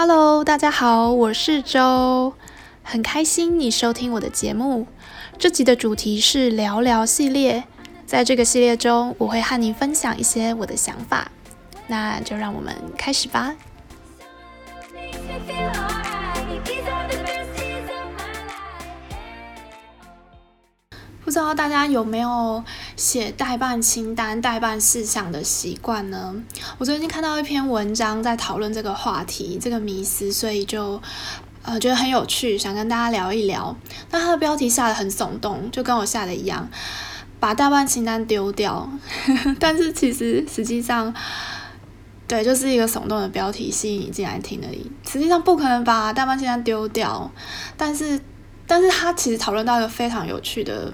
[0.00, 2.32] Hello，大家好，我是周，
[2.84, 4.86] 很开心你收听我的节目。
[5.36, 7.64] 这集的主题是聊聊系列，
[8.06, 11.28] 在这个系列中，我会和你分享一些我的想法。
[11.88, 13.52] 那就让我们开始吧。
[21.24, 22.62] 不知道大家有没有
[22.98, 26.34] 写代办清单、代办事项的习惯呢？
[26.78, 31.00] 我最近看到一篇文章在讨论这个话题、这个迷思，所以就
[31.62, 33.76] 呃觉得很有趣，想跟大家聊一聊。
[34.10, 36.68] 那它的标题下得很耸动，就跟我下的一样，
[37.38, 38.90] 把代办清单丢掉。
[39.60, 41.14] 但是其实实际上，
[42.26, 44.90] 对，就是一个耸动的标题吸引你进来听而已。
[45.08, 47.30] 实际上不可能把代办清单丢掉，
[47.76, 48.20] 但是，
[48.66, 50.92] 但是他其实讨论到一个非常有趣的。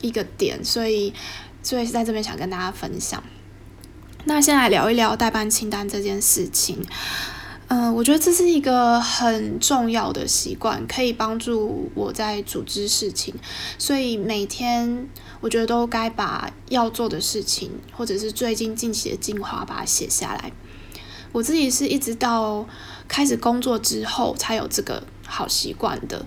[0.00, 1.12] 一个点，所以，
[1.62, 3.22] 所以在这边想跟大家分享。
[4.24, 6.84] 那先来聊一聊待办清单这件事情。
[7.68, 13.34] 嗯、我觉得这是一个很重要的习惯，可以帮助我在组织事情。
[13.76, 15.08] 所以每天
[15.40, 20.52] 我觉得都该把要做的事情，或者是最近近期的计划，把它写下来。
[21.32, 22.66] 我自己是一直到
[23.08, 26.24] 开始工作之后才有这个好习惯的。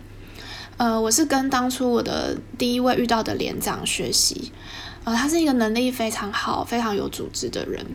[0.80, 4.50] 呃，我是跟当初我的第一位遇到的连长学习，
[5.04, 7.86] 呃，他是一个能力非常好、非常有组织的人。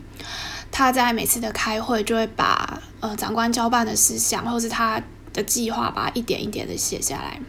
[0.71, 5.01] 他在每次的开会就会把呃长官交办的事项，或是他
[5.33, 7.41] 的计划，把它一点一点的写下来，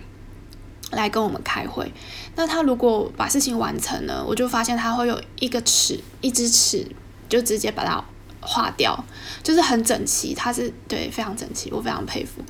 [0.93, 1.93] 来跟我们开会。
[2.35, 6.87] 那他如果把事情完成了，我就发现他会有一个尺，一支尺，
[7.29, 8.03] 就直接把它
[8.41, 9.05] 划掉，
[9.43, 10.33] 就是很整齐。
[10.33, 12.41] 他是对，非常整齐，我非常佩服。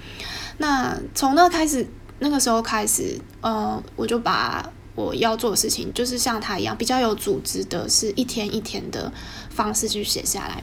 [0.58, 1.84] 那从那开始。
[2.18, 9.12] 那个时候开始，呃，我就把我要做的事情，就是像他一样比较有组织的，是一天一天的
[9.50, 10.62] 方式去写下来。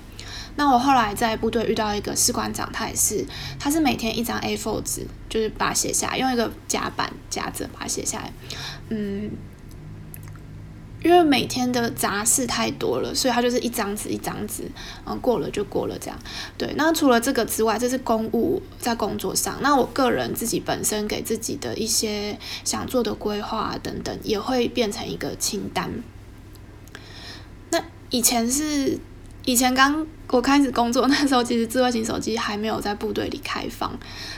[0.56, 3.26] 那我后来在部队遇到一个士官长，他也是，
[3.60, 8.34] 他是每天一张 A4 纸，就是把它写下来，用一个夹板夹着把它写下来，
[8.90, 9.32] 嗯。
[11.04, 14.64] 因为每天的杂事太多了，所以他就是一张纸一张纸，
[15.06, 16.18] 嗯，过了就过了这样。
[16.58, 19.58] 对，那除了这个之外，这是公务在工作上。
[19.62, 25.92] 那我个人自己本身给自己的一些想做的规划等等，也会变成一个清单。
[27.70, 28.98] 那以前是
[29.44, 33.92] 以前刚我开始工作那时候，其实智慧型手机还没有在部队里开放，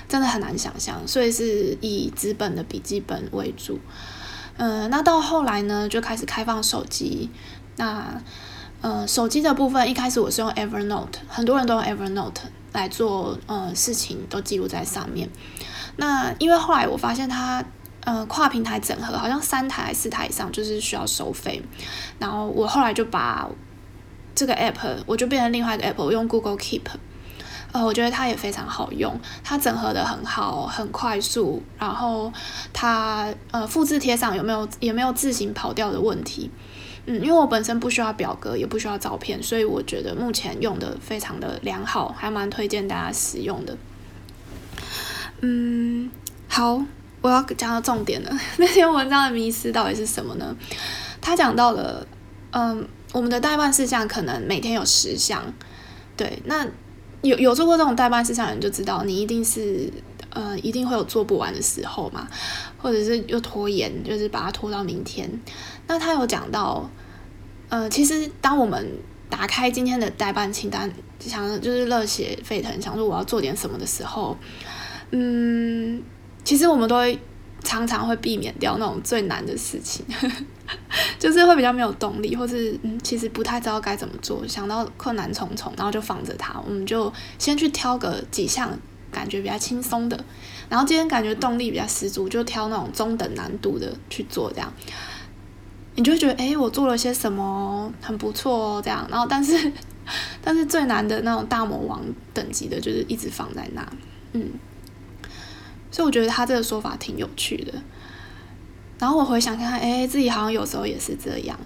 [0.09, 3.79] 真的很难想象，所以是以纸本的笔记本为主。
[4.57, 7.29] 嗯，那到后来呢，就开始开放手机。
[7.75, 8.21] 那，
[8.81, 12.35] 呃，手机的部分一开始我是用 Evernote，很多人都用 Evernote
[12.71, 15.29] 来做，呃，事情都记录在上面。
[15.97, 17.63] 那因为后来我发现它，
[18.05, 21.61] 呃，跨平台整合，好像三台四台以上就是需要收费。
[22.17, 23.49] 然后我后来就把
[24.33, 26.83] 这个 App，我就变成另外一个 App，我用 Google Keep。
[27.75, 32.31] 呃，我觉得它也非常好用，它整合得很好，很快速，然后
[32.71, 36.49] 它呃复制贴上有没有也没有自行跑掉的问题，
[37.05, 43.77] 嗯，因为我本身不需要表格，也不需要照片，所以我觉得目前用得非常的良好，还蛮推荐大家使用的。
[45.41, 46.09] 嗯，
[46.47, 46.81] 好，
[47.19, 50.55] 我要讲到重点了， 那篇文章的迷思到底是什么呢？
[51.19, 52.07] 他讲到了，
[52.51, 55.43] 嗯，我们的代办事项可能每天有十项，
[56.15, 56.65] 对，那。
[57.27, 59.91] 有有做过这种代办事项的人就知道，你一定是
[60.29, 62.27] 呃一定会有做不完的时候嘛，
[62.77, 65.29] 或者是又拖延，就是把它拖到明天。
[65.87, 66.89] 那他有讲到，
[67.69, 68.87] 呃，其实当我们
[69.29, 74.37] 打开今天的代办清单，想就是热血沸腾，想说我要做点什么的时候，
[75.11, 76.01] 嗯，
[76.43, 77.19] 其实我们都会。
[77.65, 80.05] 常常会避免掉那种最难的事情，
[81.19, 86.57] 就是会比较没有动力，或是嗯，其实不太知道该怎么做，想到困难重重，然后就放着它。
[86.65, 88.71] 我们就先去挑个几项
[89.11, 90.23] 感觉比较轻松的，
[90.69, 94.71] 然后今天感觉动力比较十足，就挑那种中等难度的去做，这样
[95.95, 99.07] 你就会觉得哎，我做了些什么很不错哦，这样。
[99.09, 99.71] 然后但是
[100.43, 102.01] 但是最难的那种大魔王
[102.33, 103.85] 等级的，就是一直放在那，
[104.33, 104.49] 嗯。
[105.95, 107.71] 所以我觉得他这个说法挺有趣的，
[108.99, 111.57] 然后我回想看看，哎，自己好像有时候也是这样，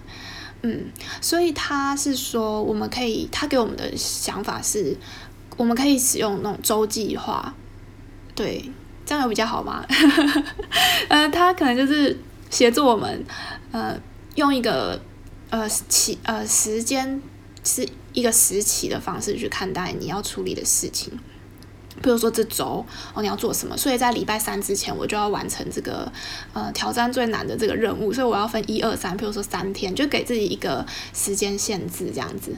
[0.61, 4.95] 嗯，所以他是说我们可以，他给我们的想法是，
[5.57, 7.55] 我们可以使用那种周计划，
[8.35, 8.69] 对，
[9.03, 9.83] 这样有比较好吗？
[11.09, 12.15] 呃，他可能就是
[12.51, 13.25] 协助我们，
[13.71, 13.99] 呃，
[14.35, 15.01] 用一个
[15.49, 17.19] 呃期呃时间
[17.63, 21.17] 是一个时期的方式去看待你要处理的事情。
[22.01, 23.75] 比如说这周哦，你要做什么？
[23.75, 26.11] 所以在礼拜三之前，我就要完成这个
[26.53, 28.13] 呃挑战最难的这个任务。
[28.13, 32.55] 所以我要分一二三，比如说三天，就给自己一个时间限制这样子。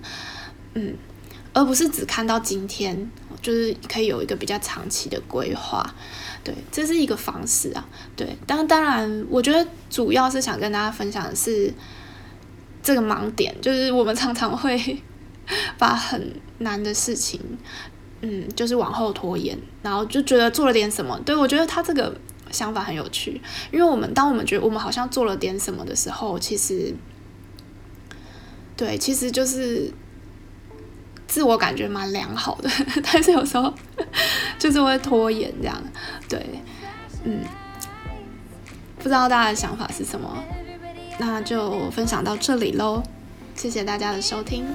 [0.74, 0.96] 嗯，
[1.54, 3.10] 而不是只看到今天，
[3.42, 5.96] 就是可以有一个比较长期的规划。
[6.44, 7.88] 对，这是一个方式啊。
[8.16, 11.74] 对，但当然，我觉得主要是想跟大家分享的是
[12.82, 15.02] 这个盲点，就是我们常常会
[15.78, 17.40] 把很难的事情，
[18.22, 21.20] 嗯，就是往后拖延，然后就觉得做了点什么。
[21.26, 22.16] 对，我觉得他这个
[22.52, 23.42] 想法很有趣，
[23.72, 26.94] 因为我们当我们觉得我们好像做了点什么的时候，其实，
[28.76, 29.94] 对，其实就是。
[31.28, 32.70] 自我感觉蛮良好的，
[33.10, 33.74] 但是有时候
[34.60, 35.82] 就是会拖延这样，
[36.28, 36.46] 对，
[37.24, 37.40] 嗯，
[38.98, 40.44] 不知道大家的想法是什么，
[41.20, 43.02] 那就分享到这里喽，
[43.56, 44.66] 谢谢大家的收听。